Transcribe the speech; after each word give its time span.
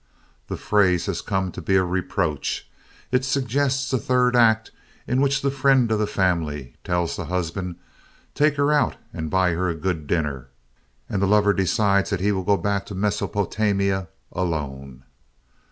The 0.47 0.57
phrase 0.57 1.05
has 1.05 1.21
come 1.21 1.51
to 1.51 1.61
be 1.61 1.75
a 1.75 1.83
reproach. 1.83 2.67
It 3.11 3.23
suggests 3.23 3.93
a 3.93 3.99
third 3.99 4.35
act 4.35 4.71
in 5.05 5.21
which 5.21 5.43
the 5.43 5.51
friend 5.51 5.91
of 5.91 5.99
the 5.99 6.07
family 6.07 6.73
tells 6.83 7.15
the 7.15 7.25
husband, 7.25 7.75
"Take 8.33 8.55
her 8.55 8.73
out 8.73 8.95
and 9.13 9.29
buy 9.29 9.51
her 9.51 9.69
a 9.69 9.75
good 9.75 10.07
dinner," 10.07 10.47
and 11.07 11.21
the 11.21 11.27
lover 11.27 11.53
decides 11.53 12.09
that 12.09 12.19
he 12.19 12.31
will 12.31 12.41
go 12.43 12.57
back 12.57 12.87
to 12.87 12.95
Mesopotamia 12.95 14.07
"Alone!" 14.31 15.03